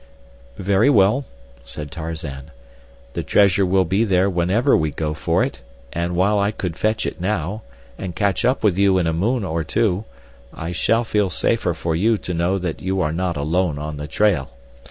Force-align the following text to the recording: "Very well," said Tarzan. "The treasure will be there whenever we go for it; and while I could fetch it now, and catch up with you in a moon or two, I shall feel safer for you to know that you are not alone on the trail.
"Very 0.57 0.89
well," 0.89 1.25
said 1.63 1.91
Tarzan. 1.91 2.49
"The 3.13 3.21
treasure 3.21 3.67
will 3.67 3.85
be 3.85 4.03
there 4.03 4.31
whenever 4.31 4.75
we 4.75 4.89
go 4.89 5.13
for 5.13 5.43
it; 5.43 5.59
and 5.93 6.15
while 6.15 6.39
I 6.39 6.49
could 6.49 6.75
fetch 6.75 7.05
it 7.05 7.21
now, 7.21 7.61
and 7.99 8.15
catch 8.15 8.43
up 8.43 8.63
with 8.63 8.79
you 8.79 8.97
in 8.97 9.05
a 9.05 9.13
moon 9.13 9.43
or 9.43 9.63
two, 9.63 10.05
I 10.51 10.71
shall 10.71 11.03
feel 11.03 11.29
safer 11.29 11.75
for 11.75 11.95
you 11.95 12.17
to 12.17 12.33
know 12.33 12.57
that 12.57 12.81
you 12.81 12.99
are 12.99 13.13
not 13.13 13.37
alone 13.37 13.77
on 13.77 13.97
the 13.97 14.07
trail. 14.07 14.49